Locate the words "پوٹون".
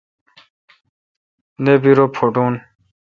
2.15-2.53